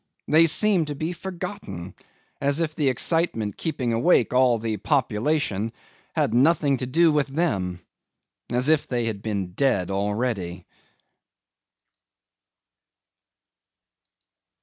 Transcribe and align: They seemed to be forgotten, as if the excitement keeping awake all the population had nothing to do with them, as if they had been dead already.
They 0.27 0.47
seemed 0.47 0.87
to 0.87 0.95
be 0.95 1.13
forgotten, 1.13 1.93
as 2.41 2.59
if 2.59 2.73
the 2.75 2.89
excitement 2.89 3.55
keeping 3.55 3.93
awake 3.93 4.33
all 4.33 4.57
the 4.57 4.77
population 4.77 5.71
had 6.15 6.33
nothing 6.33 6.77
to 6.77 6.87
do 6.87 7.11
with 7.11 7.27
them, 7.27 7.79
as 8.49 8.67
if 8.67 8.87
they 8.87 9.05
had 9.05 9.21
been 9.21 9.51
dead 9.53 9.91
already. 9.91 10.65